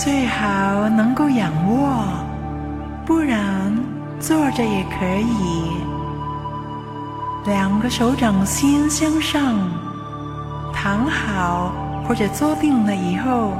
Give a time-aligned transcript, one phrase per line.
[0.00, 1.90] 最好能够仰卧，
[3.04, 3.76] 不然
[4.20, 5.72] 坐着也可以。
[7.44, 9.56] 两个手掌心向上，
[10.72, 11.72] 躺好
[12.06, 13.54] 或者坐定了以后，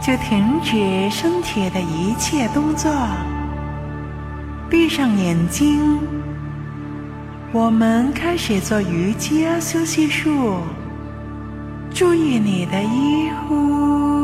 [0.00, 2.92] 就停止身体的一切动作，
[4.70, 5.98] 闭上眼睛。
[7.50, 10.58] 我们开始做瑜伽休息术，
[11.92, 14.21] 注意你的一呼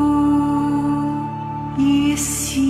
[2.18, 2.60] 吸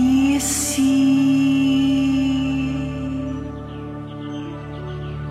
[0.00, 0.86] 一吸。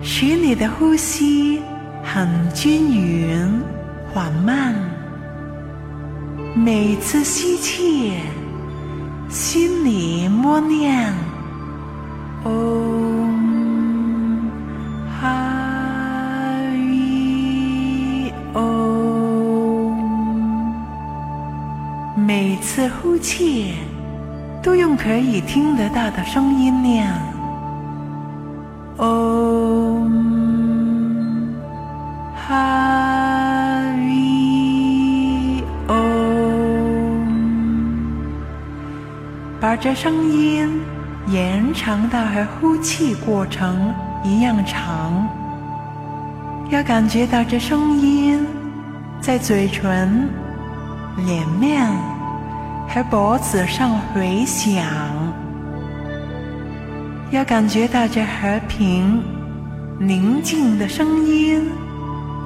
[0.02, 1.60] 使你的呼吸
[2.02, 3.60] 很均匀、
[4.12, 4.74] 缓慢。
[6.54, 8.14] 每次吸气，
[9.28, 11.12] 心里默念
[12.44, 12.95] “哦
[22.78, 23.72] 每次呼气，
[24.62, 27.10] 都用可以听得到的声音念
[29.00, 30.12] “嗡”。
[39.80, 40.80] 这声音
[41.28, 45.26] 延长到和呼气过程一样长，
[46.68, 48.46] 要感觉到这声音
[49.20, 50.28] 在嘴唇、
[51.16, 51.90] 脸面
[52.88, 54.84] 和脖子上回响，
[57.30, 59.22] 要感觉到这和平、
[59.98, 61.62] 宁静的声音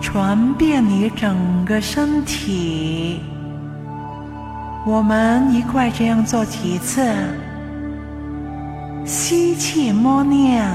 [0.01, 3.21] 传遍你整个身体。
[4.87, 7.07] 我们一块这样做几次，
[9.05, 10.67] 吸气默念，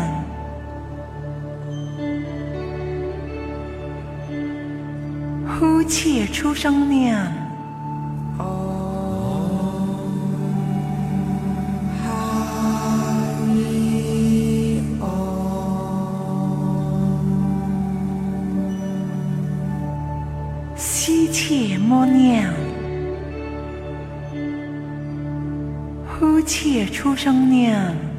[5.48, 7.18] 呼气出声念，
[27.06, 28.15] 出生年。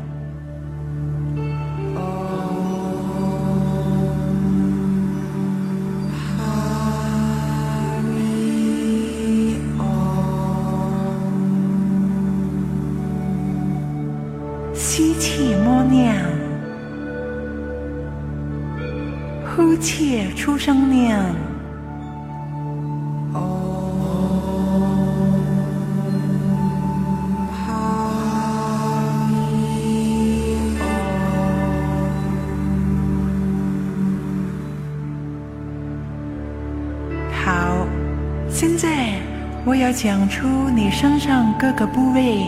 [39.77, 42.47] 要讲出你身上各个部位，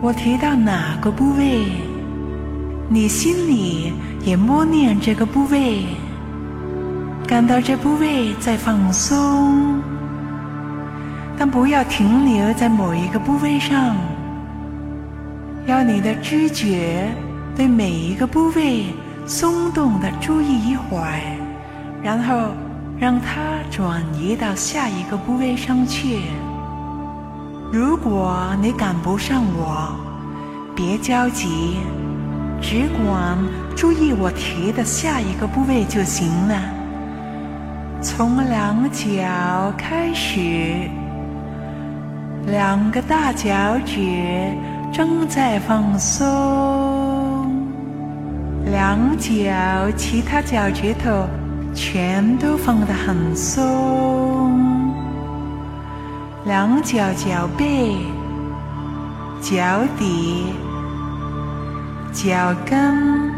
[0.00, 1.64] 我提到哪个部位，
[2.88, 3.92] 你心里
[4.24, 5.84] 也默念这个部位，
[7.26, 9.80] 感到这部位在放松，
[11.38, 13.96] 但不要停留在某一个部位上，
[15.66, 17.08] 要你的知觉
[17.54, 18.86] 对每一个部位
[19.24, 21.20] 松动的注意一会儿，
[22.02, 22.48] 然后。
[22.98, 26.20] 让它转移到下一个部位上去。
[27.72, 29.94] 如果你赶不上我，
[30.76, 31.78] 别着急，
[32.60, 33.38] 只管
[33.74, 36.54] 注意我提的下一个部位就行了。
[38.00, 40.88] 从两脚开始，
[42.46, 44.00] 两个大脚趾
[44.92, 47.50] 正在放松，
[48.66, 49.40] 两脚
[49.96, 51.26] 其他脚趾头。
[51.84, 54.94] 全都放得很松，
[56.44, 57.96] 两脚脚背、
[59.40, 59.60] 脚
[59.98, 60.46] 底、
[62.12, 63.32] 脚跟，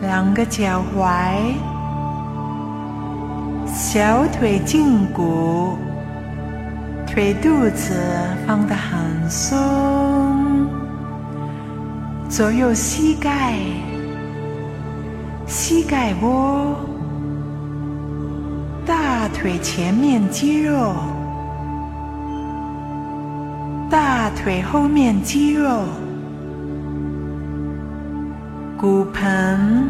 [0.00, 1.34] 两个脚踝、
[3.66, 5.76] 小腿胫骨、
[7.08, 7.92] 腿肚子
[8.46, 10.68] 放得很松，
[12.28, 13.58] 左右膝盖。
[15.56, 16.74] 膝盖窝、
[18.84, 20.92] 大腿前面肌肉、
[23.88, 25.84] 大腿后面肌肉、
[28.76, 29.88] 骨盆、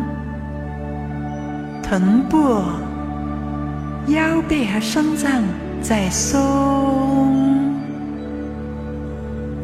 [1.83, 2.61] 臀部、
[4.09, 5.43] 腰背和肾脏
[5.81, 6.39] 在松，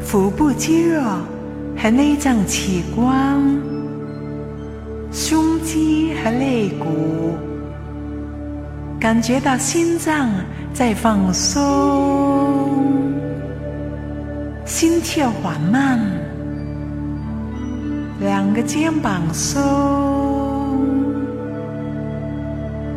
[0.01, 0.99] 腹部肌肉
[1.77, 3.39] 和内脏器官、
[5.11, 7.37] 胸肌和肋骨，
[8.99, 10.29] 感觉到心脏
[10.73, 12.83] 在放松，
[14.65, 15.99] 心跳缓慢，
[18.19, 19.61] 两个肩膀松，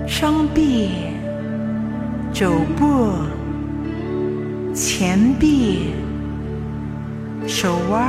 [0.06, 0.90] 双臂、
[2.32, 3.12] 肘部、
[4.74, 5.90] 前臂、
[7.46, 8.08] 手腕。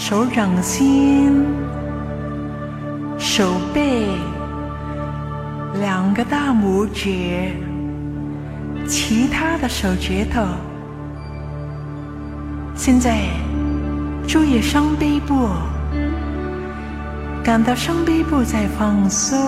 [0.00, 1.44] 手掌心、
[3.38, 4.08] 手背、
[5.80, 7.52] 两个大拇指、
[8.84, 10.42] 其他的手指头。
[12.74, 13.28] 现在
[14.26, 15.50] 注意上背部，
[17.44, 19.38] 感到上背部在放松，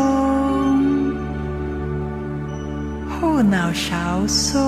[3.09, 4.61] 后脑勺松，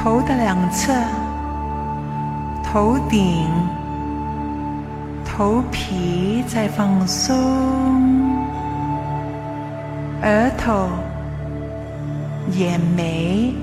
[0.00, 0.92] 头的两侧。
[2.62, 3.48] 头顶、
[5.40, 7.34] 头皮在放松，
[10.22, 10.90] 额头、
[12.52, 13.54] 眼眉、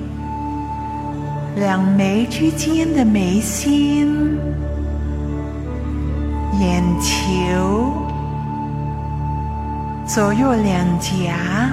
[1.55, 4.39] 两眉之间的眉心、
[6.59, 7.93] 眼球、
[10.07, 11.69] 左右两颊、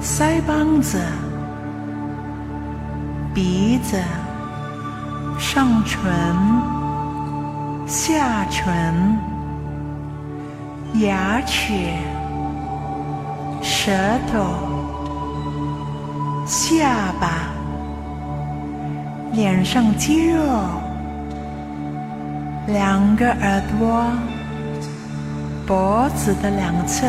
[0.00, 0.98] 腮帮子、
[3.34, 4.00] 鼻子。
[5.38, 6.10] 上唇、
[7.92, 9.18] 下唇、
[11.00, 11.72] 牙齿、
[13.60, 13.90] 舌
[14.30, 14.38] 头、
[16.46, 17.50] 下巴、
[19.32, 20.40] 脸上肌肉、
[22.68, 24.04] 两个耳朵、
[25.66, 27.08] 脖子的两侧、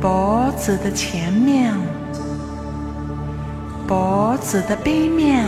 [0.00, 1.74] 脖子的前面、
[3.86, 5.44] 脖子的背面。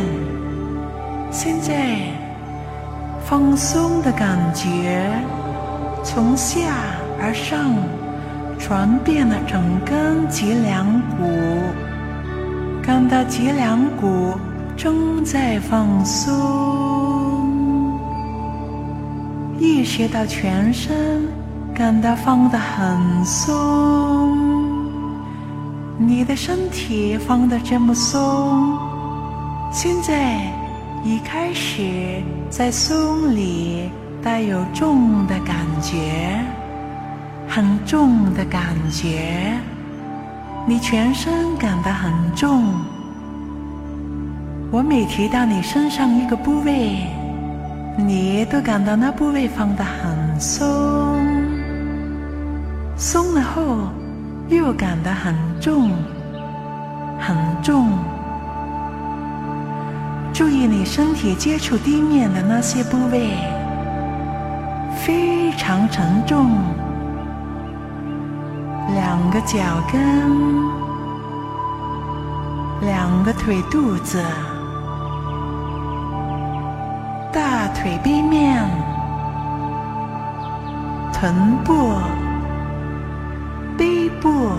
[1.30, 2.27] 现在，
[3.28, 5.06] 放松的感觉
[6.02, 6.60] 从下
[7.20, 7.74] 而上
[8.58, 10.86] 传遍了整根脊梁
[11.18, 11.26] 骨，
[12.82, 14.32] 感到脊梁骨
[14.78, 18.00] 正在放松，
[19.58, 21.28] 意识到全身
[21.74, 23.54] 感到放得很松，
[25.98, 28.72] 你的身体放得这么松，
[29.70, 30.50] 现在。
[31.04, 33.88] 一开始在松里
[34.22, 36.44] 带有重的感觉，
[37.48, 39.56] 很重的感觉，
[40.66, 42.74] 你全身感到很重。
[44.70, 47.06] 我每提到你身上一个部位，
[47.96, 50.66] 你都感到那部位放得很松，
[52.96, 53.88] 松了后
[54.48, 55.92] 又感到很重，
[57.18, 57.88] 很重。
[60.38, 63.30] 注意你身体接触地面的那些部位，
[64.96, 66.48] 非常沉重。
[68.94, 69.58] 两个脚
[69.92, 70.00] 跟，
[72.82, 74.22] 两个腿肚子，
[77.32, 78.62] 大腿背面，
[81.12, 81.96] 臀部，
[83.76, 84.52] 背部，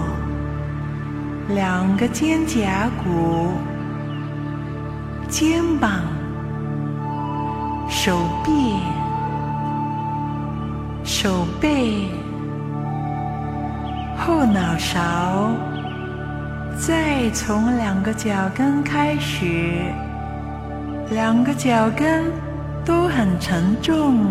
[1.47, 3.53] 两个肩胛骨。
[5.29, 6.01] 肩膀、
[7.87, 8.79] 手臂、
[11.03, 12.09] 手背、
[14.17, 15.51] 后脑勺，
[16.75, 19.93] 再从两个脚跟开始，
[21.11, 22.25] 两个脚跟
[22.83, 24.25] 都很沉重，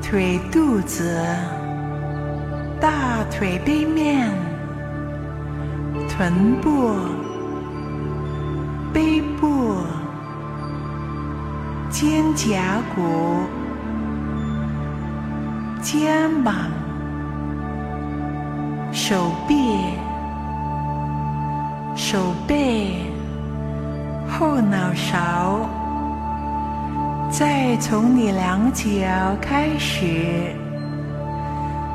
[0.00, 1.20] 腿肚子、
[2.80, 4.30] 大腿背面、
[6.08, 7.15] 臀部。
[8.96, 9.76] 背部、
[11.90, 12.56] 肩胛
[12.94, 13.42] 骨、
[15.82, 16.54] 肩膀、
[18.90, 19.76] 手臂、
[21.94, 23.02] 手背、
[24.30, 25.68] 后脑勺，
[27.30, 28.86] 再从你两脚
[29.42, 30.56] 开始，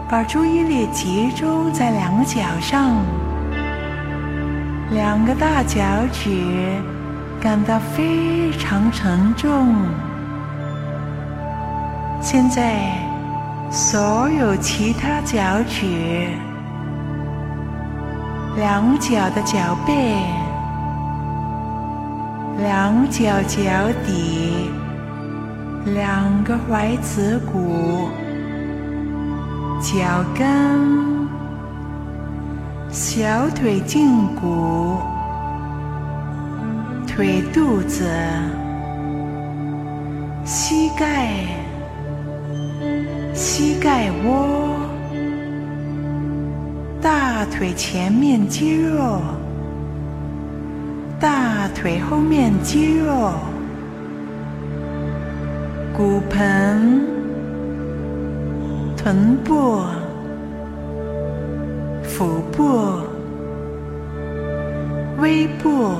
[0.07, 2.93] 把注意力集中在两脚上。
[4.91, 5.81] 两个大脚
[6.11, 6.29] 趾
[7.39, 9.73] 感到非常沉重。
[12.21, 12.75] 现在，
[13.71, 16.27] 所有其他脚趾、
[18.57, 20.17] 两脚的脚背、
[22.59, 23.67] 两脚脚
[24.05, 24.69] 底、
[25.85, 28.09] 两个踝子骨、
[29.81, 31.10] 脚跟。
[32.93, 34.97] 小腿胫骨、
[37.07, 38.05] 腿肚子、
[40.43, 41.31] 膝盖、
[43.33, 44.75] 膝盖窝、
[47.01, 49.21] 大腿前面肌肉、
[51.17, 53.31] 大腿后面肌肉、
[55.95, 57.07] 骨盆、
[58.97, 59.81] 臀部、
[62.21, 63.11] 腹部。
[65.17, 65.95] 胃部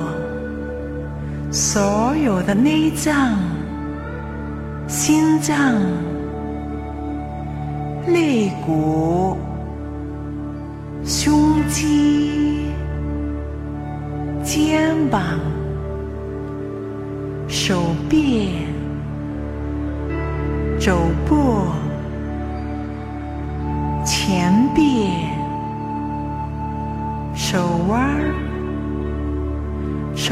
[1.50, 3.38] 所有的内脏、
[4.86, 5.80] 心脏、
[8.06, 9.36] 肋骨、
[11.04, 12.70] 胸肌、
[14.44, 15.20] 肩膀、
[17.48, 18.58] 手臂、
[20.78, 21.66] 肘部、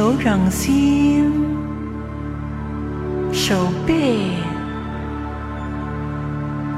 [0.01, 1.31] 手掌心、
[3.35, 4.31] 手背、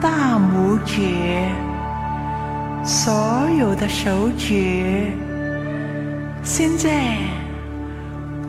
[0.00, 1.02] 大拇指，
[2.82, 5.06] 所有的手指。
[6.42, 7.16] 现在，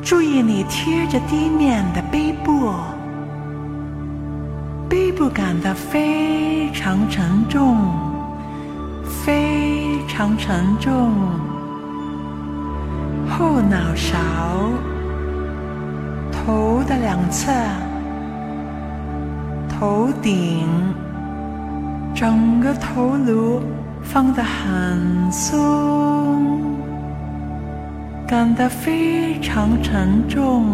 [0.01, 2.71] 注意你贴着地面的背部，
[4.89, 7.77] 背部感到非常沉重，
[9.23, 11.42] 非常沉重。
[13.35, 14.15] 后脑勺、
[16.31, 17.51] 头的两侧、
[19.67, 20.67] 头顶，
[22.13, 23.59] 整个头颅
[24.03, 26.61] 放得很松，
[28.27, 30.67] 感到非常沉重。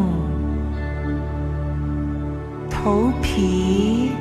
[2.69, 4.11] 头皮、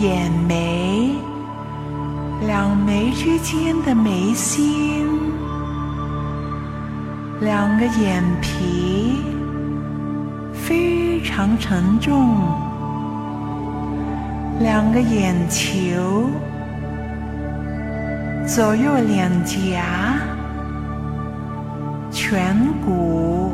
[0.00, 1.10] 眼眉、
[2.46, 5.25] 两眉之间的眉心。
[7.40, 9.22] 两个眼皮
[10.54, 12.34] 非常沉重，
[14.58, 16.30] 两个眼球，
[18.46, 20.16] 左右脸颊，
[22.10, 23.52] 颧骨，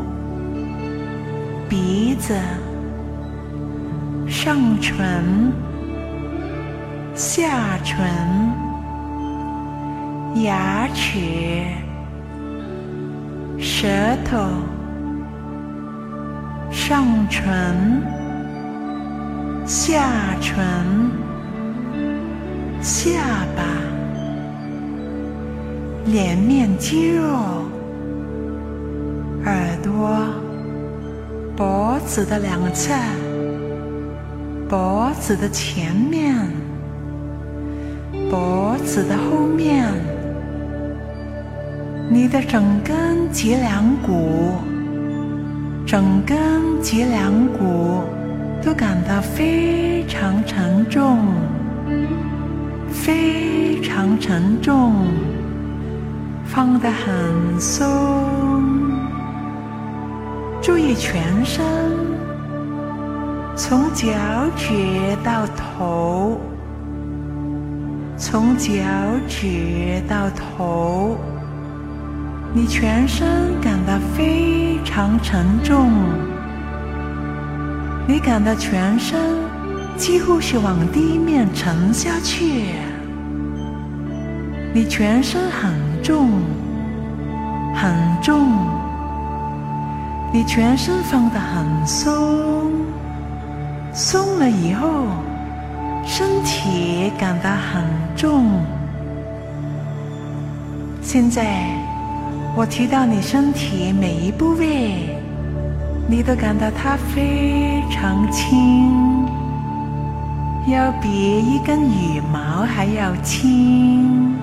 [1.69, 2.39] 鼻子，
[4.29, 5.53] 上唇，
[7.17, 8.07] 下唇，
[10.45, 11.82] 牙齿。
[13.65, 13.87] 舌
[14.25, 14.39] 头、
[16.73, 18.03] 上唇、
[19.65, 20.67] 下唇、
[22.81, 23.63] 下巴、
[26.07, 27.23] 脸面肌肉、
[29.45, 30.19] 耳朵、
[31.57, 32.93] 脖子的两侧、
[34.69, 36.35] 脖子的前面、
[38.29, 40.12] 脖子的后面。
[42.11, 44.57] 你的整根脊梁骨，
[45.87, 46.39] 整根
[46.83, 48.03] 脊梁骨
[48.63, 51.19] 都感到非常沉重，
[52.91, 55.07] 非常沉重，
[56.45, 57.87] 放得很松。
[60.61, 61.65] 注意全身，
[63.57, 64.07] 从脚
[64.57, 64.75] 趾
[65.25, 66.39] 到头，
[68.17, 68.71] 从脚
[69.27, 71.17] 趾到头。
[72.55, 75.91] 你全身感到非常沉重，
[78.07, 79.19] 你感到全身
[79.97, 82.75] 几乎是往地面沉下去，
[84.75, 86.29] 你全身很重，
[87.75, 87.91] 很
[88.21, 88.47] 重，
[90.31, 92.71] 你全身放得很松，
[93.95, 95.07] 松了以后，
[96.05, 97.83] 身体感到很
[98.15, 98.61] 重，
[101.01, 101.82] 现在。
[102.55, 105.17] 我提到你身体每一部位，
[106.07, 109.27] 你都感到它非常轻，
[110.67, 114.37] 要比一根羽毛还要轻。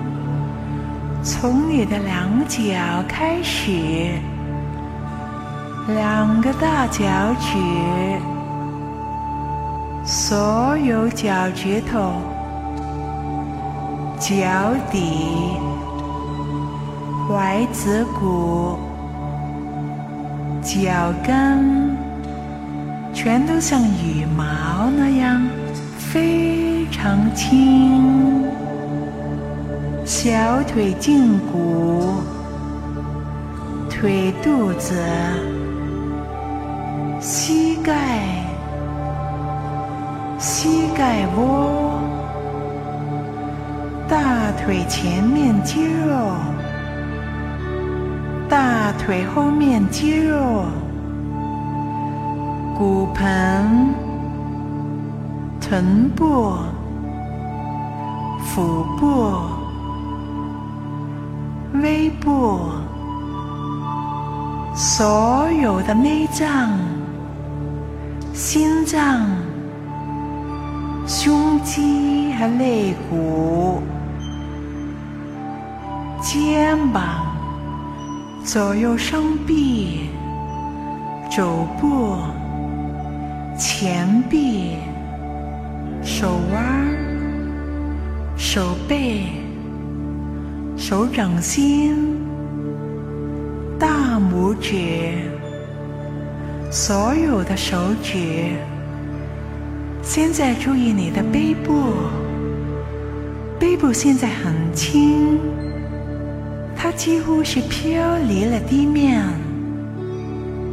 [1.22, 2.64] 从你的两脚
[3.06, 3.70] 开始，
[5.86, 7.04] 两个大脚
[7.38, 7.56] 趾，
[10.04, 12.10] 所有脚趾头，
[14.18, 14.36] 脚
[14.90, 15.69] 底。
[17.30, 18.76] 踝子骨、
[20.60, 21.96] 脚跟，
[23.14, 25.40] 全都像羽毛那样
[25.96, 28.42] 非常轻。
[30.04, 30.28] 小
[30.64, 32.14] 腿胫骨、
[33.88, 35.00] 腿肚子、
[37.20, 37.94] 膝盖、
[40.36, 42.02] 膝盖窝、
[44.08, 46.32] 大腿前面肌肉。
[48.50, 50.64] 大腿后面肌肉，
[52.76, 53.94] 骨盆、
[55.60, 56.54] 臀部、
[58.44, 59.34] 腹部、
[61.80, 62.58] 微部，
[64.74, 66.76] 所有的内脏、
[68.32, 69.28] 心脏、
[71.06, 73.80] 胸肌和肋骨、
[76.20, 77.29] 肩膀。
[78.52, 80.10] 左右双臂、
[81.30, 82.16] 肘部、
[83.56, 84.72] 前臂、
[86.02, 86.64] 手腕、
[88.36, 89.22] 手背、
[90.76, 91.94] 手掌心、
[93.78, 95.30] 大拇指，
[96.72, 98.56] 所有的手指。
[100.02, 101.92] 现在注意你的背部，
[103.60, 105.38] 背部现在很轻。
[106.82, 109.22] 它几乎是飘离了地面。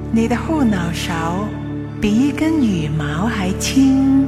[0.09, 1.45] 你的后脑勺
[1.99, 4.25] 比一根羽毛还轻。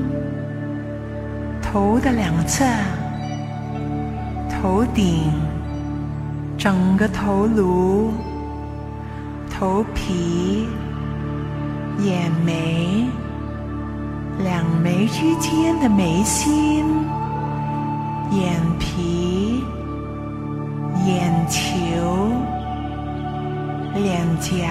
[1.62, 2.65] 头的两侧、
[4.50, 5.31] 头顶、
[6.57, 8.12] 整个头颅、
[9.50, 10.67] 头皮、
[12.00, 13.05] 眼眉、
[14.43, 16.83] 两眉之间的眉心、
[18.31, 19.63] 眼皮。
[21.09, 22.29] 眼球、
[23.95, 24.69] 脸颊、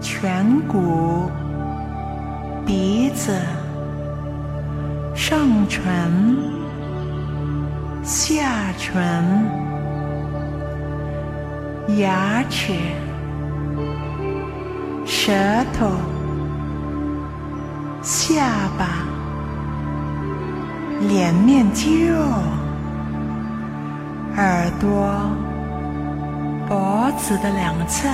[0.00, 1.30] 颧骨、
[2.64, 3.38] 鼻子、
[5.14, 6.34] 上唇、
[8.02, 9.22] 下唇、
[11.98, 12.72] 牙齿、
[15.04, 15.30] 舌
[15.78, 15.90] 头、
[18.00, 18.46] 下
[18.78, 19.04] 巴、
[21.06, 22.59] 脸面肌肉。
[24.40, 25.30] 耳朵、
[26.66, 28.08] 脖子的两侧、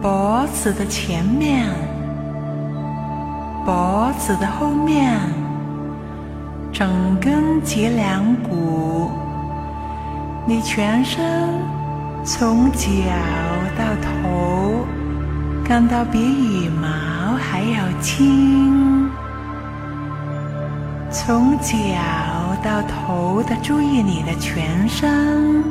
[0.00, 1.66] 脖子的前面、
[3.62, 5.20] 脖子的后面、
[6.72, 6.88] 整
[7.20, 9.10] 根脊梁骨，
[10.46, 11.22] 你全身
[12.24, 12.88] 从脚
[13.76, 14.86] 到头，
[15.62, 19.10] 感到比羽毛还要轻，
[21.10, 22.31] 从脚。
[22.62, 25.64] 到头的，注意你的全身，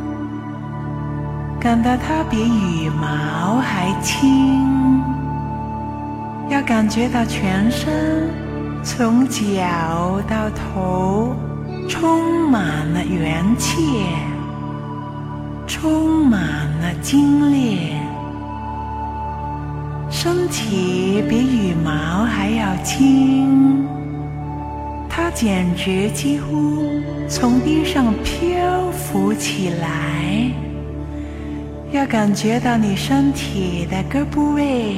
[1.60, 5.02] 感到它比羽毛还轻。
[6.50, 8.30] 要感觉到全身
[8.84, 9.42] 从脚
[10.28, 11.34] 到头
[11.88, 14.06] 充满了元气，
[15.66, 16.42] 充满
[16.82, 17.94] 了精力，
[20.10, 23.88] 身体比羽毛还要轻。
[25.34, 30.52] 简直几乎从地上漂浮起来，
[31.92, 34.96] 要感觉到你身体的各部位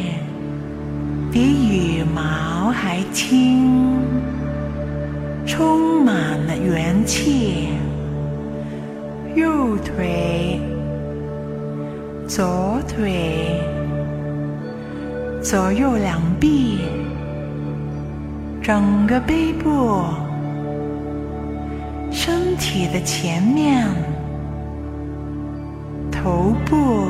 [1.31, 3.99] 比羽毛还轻，
[5.45, 7.69] 充满了元气。
[9.35, 10.59] 右腿、
[12.27, 13.61] 左腿、
[15.41, 16.79] 左右两臂。
[18.61, 20.05] 整个背部、
[22.53, 23.83] 身体的前面、
[26.11, 27.07] 头部、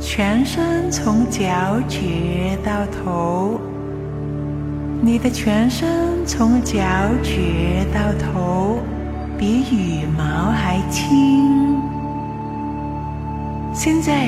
[0.00, 1.46] 全身从脚
[1.88, 2.00] 趾
[2.64, 3.60] 到头，
[5.00, 6.82] 你的全身从脚
[7.22, 7.30] 趾
[7.94, 8.80] 到头
[9.38, 11.78] 比羽毛还轻。
[13.72, 14.26] 现在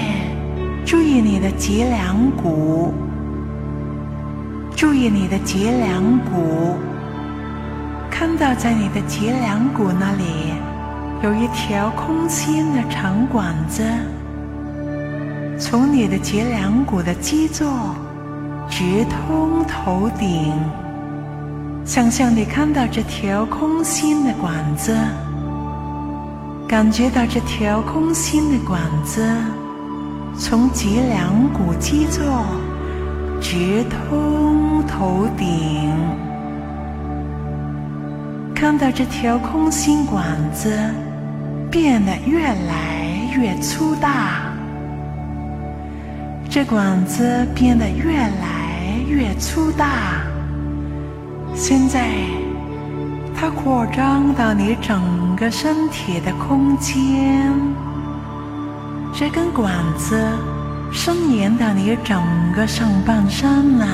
[0.87, 2.94] 注意你的脊梁骨。
[4.76, 6.76] 注意你的脊梁骨，
[8.20, 10.52] 看到在你的脊梁骨那里
[11.22, 13.83] 有一条空心的长管子，
[15.59, 17.66] 从你的脊梁骨的基座
[18.68, 20.52] 直通头顶。
[21.87, 24.94] 想象你看到这条空心的管子，
[26.68, 29.26] 感觉到这条空心的管子
[30.37, 32.22] 从脊梁骨基座。
[33.40, 35.90] 直通头顶，
[38.60, 40.70] 看到这条空心管子
[41.70, 44.52] 变得越来越粗大，
[46.50, 50.20] 这管子变得越来越粗大。
[51.54, 52.10] 现在，
[53.34, 57.50] 它扩张到你整个身体的空间，
[59.14, 60.22] 这根管子。
[60.92, 62.20] 伸延到你整
[62.52, 63.86] 个上半身了。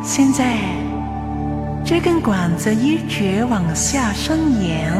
[0.00, 0.58] 现在，
[1.94, 4.90] 这根管子一直往下伸延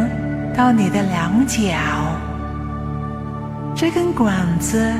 [0.54, 1.64] 到你的两脚。
[3.74, 4.92] 这根管子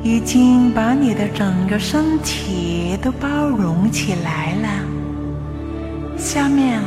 [0.00, 4.68] 已经把你的整个身体都包容起来了。
[6.16, 6.80] 下面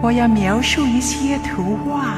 [0.00, 2.14] 我要描述一些图画，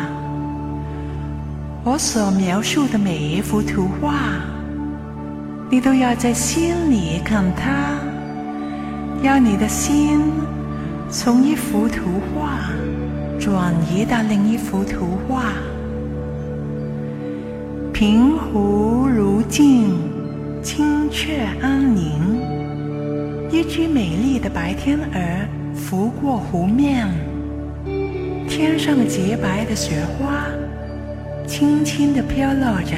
[1.83, 4.15] 我所描述的每一幅图画，
[5.69, 7.73] 你都要在心里看它，
[9.27, 10.21] 要你的心
[11.09, 12.71] 从一幅图画
[13.39, 15.53] 转移到另一幅图画。
[17.93, 19.95] 平湖如镜，
[20.63, 22.41] 清澈安宁。
[23.51, 27.09] 一只美丽的白天鹅拂过湖面，
[28.49, 30.45] 天上洁白的雪花
[31.47, 32.97] 轻轻地飘落着。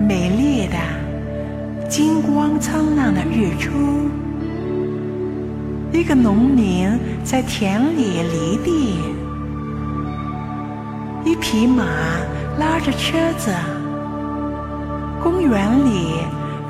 [0.00, 0.76] 美丽的
[1.88, 3.70] 金光灿烂的日出。
[5.90, 6.86] 一个农民
[7.24, 8.98] 在田里犁地。
[11.24, 11.84] 一匹马
[12.58, 13.54] 拉着车子，
[15.22, 16.12] 公园里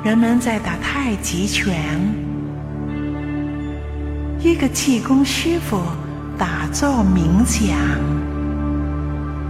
[0.03, 1.75] 人们在打太极拳。
[4.39, 5.81] 一个气功师傅
[6.37, 7.77] 打坐冥想，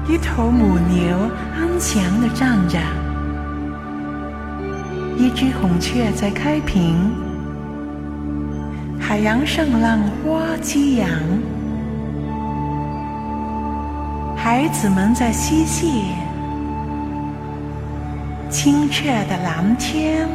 [0.08, 1.16] 一头母牛
[1.56, 2.80] 安详地站着，
[5.20, 6.96] 一只孔雀在开屏，
[8.98, 11.10] 海洋上浪花激扬。
[14.34, 16.04] 孩子们在嬉戏，
[18.50, 20.26] 清澈的蓝天，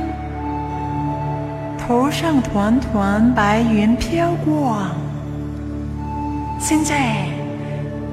[1.78, 4.82] 头上团团白云飘过。
[6.60, 7.26] 现在，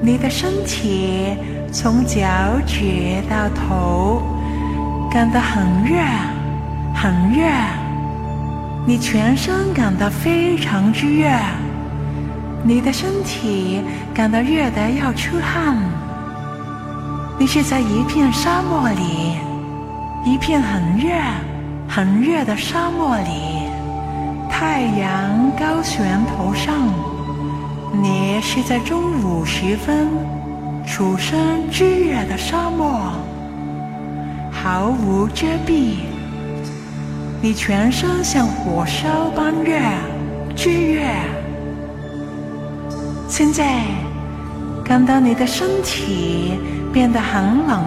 [0.01, 1.35] 你的身体
[1.69, 2.25] 从脚
[2.65, 4.21] 趾到头
[5.11, 5.97] 感到很热，
[7.01, 7.43] 很热，
[8.85, 11.31] 你全身感到非常之热。
[12.63, 13.81] 你的身体
[14.13, 15.77] 感到热得要出汗，
[17.39, 19.33] 你是在一片沙漠里，
[20.23, 21.09] 一片很热、
[21.87, 23.63] 很热的沙漠里，
[24.47, 26.71] 太阳高悬头上，
[27.99, 30.07] 你是在中午时分，
[30.85, 33.11] 处身炙热的沙漠，
[34.51, 35.95] 毫无遮蔽，
[37.43, 39.75] 你全身像火烧般热、
[40.55, 41.01] 炙热。
[43.27, 43.81] 现在
[44.85, 46.59] 感到你的身体
[46.93, 47.83] 变得很冷，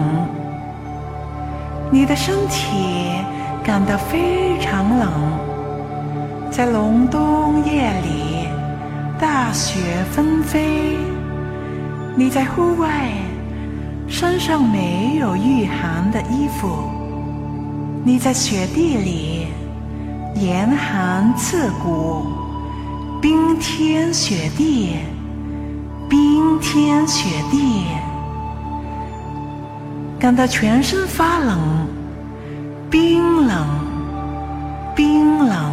[1.89, 3.13] 你的身体
[3.63, 5.09] 感到非常冷。
[6.51, 8.49] 在隆冬夜里，
[9.17, 9.79] 大雪
[10.11, 10.97] 纷飞，
[12.17, 13.09] 你在户外，
[14.09, 16.89] 身上没有御寒的衣服，
[18.03, 19.44] 你在雪地里，
[20.35, 22.25] 严寒刺骨，
[23.21, 24.97] 冰天雪地。
[26.07, 27.85] 冰天雪地，
[30.19, 31.87] 感到全身发冷，
[32.91, 33.67] 冰冷，
[34.95, 35.71] 冰冷。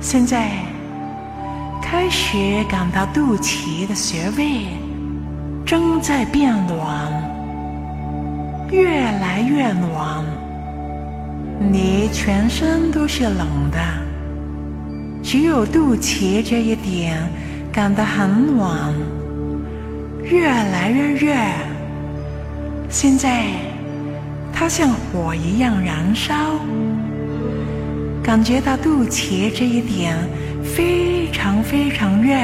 [0.00, 0.52] 现在
[1.82, 4.68] 开始感到肚脐的穴位
[5.66, 7.12] 正在变暖，
[8.70, 10.24] 越来越暖。
[11.58, 13.78] 你全身都是冷的，
[15.22, 17.18] 只有肚脐这一点。
[17.72, 18.94] 感到很暖，
[20.24, 21.34] 越来越热。
[22.88, 23.48] 现在
[24.50, 26.34] 它像火一样燃烧，
[28.22, 30.16] 感觉到肚脐这一点
[30.64, 32.34] 非常非常热，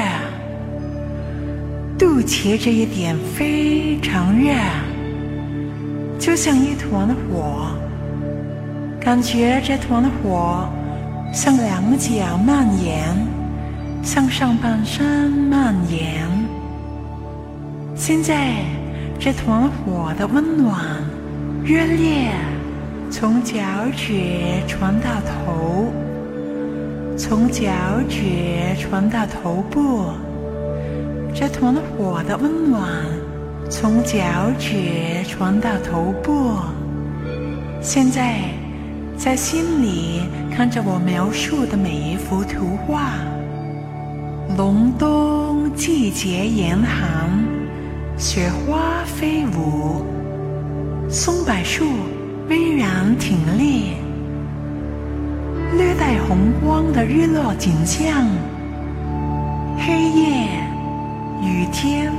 [1.97, 4.53] 肚脐这一点非常热，
[6.19, 7.72] 就像一团火。
[9.03, 10.67] 感觉这团火
[11.33, 13.33] 向两脚蔓延。
[14.03, 16.27] 向上半身蔓延。
[17.95, 18.57] 现在，
[19.17, 20.77] 这团火的温暖、
[21.63, 22.31] 热烈，
[23.09, 23.55] 从脚
[23.95, 24.13] 趾
[24.67, 25.85] 传到头，
[27.17, 27.71] 从脚
[28.09, 28.19] 趾
[28.77, 30.07] 传到头部。
[31.33, 32.89] 这团火的温暖，
[33.69, 34.19] 从脚
[34.59, 36.57] 趾传到头部。
[37.81, 38.39] 现在，
[39.23, 43.13] 在心里看着我描述的每一幅图画。
[44.57, 47.31] 隆冬季节严寒，
[48.17, 50.03] 雪花飞舞，
[51.09, 51.85] 松柏树
[52.49, 53.93] 巍然挺立，
[55.77, 58.27] 略带红光的日落景象。
[59.77, 60.49] 黑夜，
[61.41, 62.11] 雨天，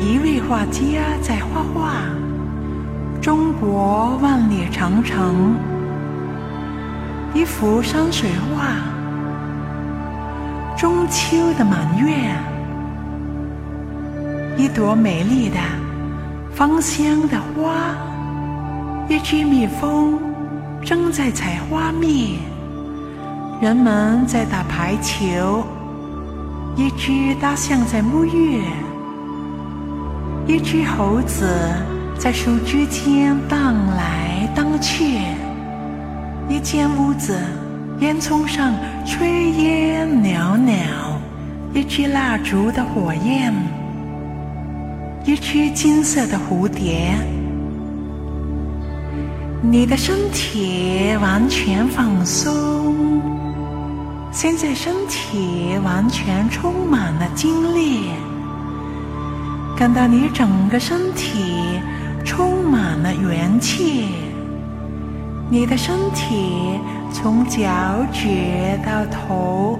[0.00, 0.80] 一位画家
[1.20, 2.21] 在画画。
[3.22, 5.54] 中国万里长城，
[7.32, 8.64] 一幅山水画。
[10.76, 12.34] 中秋的满月，
[14.56, 15.54] 一朵美丽的
[16.52, 17.94] 芳香的花，
[19.08, 20.18] 一只蜜蜂
[20.84, 22.40] 正在采花蜜，
[23.60, 25.64] 人们在打排球，
[26.74, 28.64] 一只大象在沐浴，
[30.48, 31.46] 一只猴子
[32.22, 35.18] 在树枝间荡来荡去，
[36.48, 37.36] 一间屋子
[37.98, 38.72] 烟囱上
[39.04, 40.72] 炊烟袅袅。
[41.74, 43.52] 一支蜡烛的火焰，
[45.24, 47.12] 一只金色的蝴蝶。
[49.60, 53.20] 你的身体完全放松，
[54.30, 58.10] 现在身体完全充满了精力，
[59.76, 61.80] 感到你整个身体
[62.24, 64.06] 充满了元气。
[65.50, 66.80] 你的身体
[67.12, 67.60] 从脚
[68.12, 68.28] 趾
[68.84, 69.78] 到头。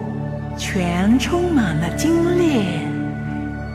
[0.55, 2.61] 全充满了精力，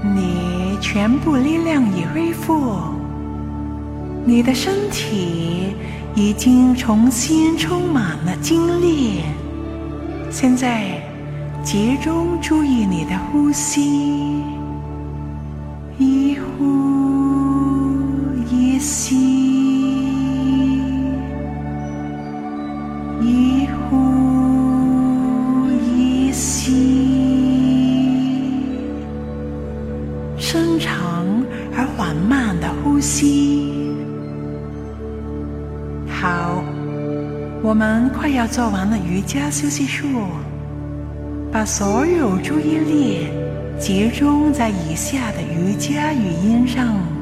[0.04, 2.78] 你全部力量已恢复，
[4.24, 5.74] 你的身体
[6.14, 9.22] 已经重新充满了精力。
[10.30, 11.02] 现在
[11.64, 14.44] 集中注意你的呼吸，
[38.38, 40.06] 要做完了瑜伽休息术，
[41.52, 43.30] 把所有注意力
[43.80, 47.17] 集中在以下的瑜伽语音上。